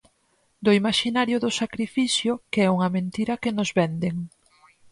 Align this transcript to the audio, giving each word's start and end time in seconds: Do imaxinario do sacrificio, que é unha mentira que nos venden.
Do 0.63 0.71
imaxinario 0.81 1.37
do 1.43 1.49
sacrificio, 1.61 2.33
que 2.51 2.59
é 2.67 2.73
unha 2.75 2.93
mentira 2.95 3.39
que 3.41 3.55
nos 3.57 3.69
venden. 3.79 4.15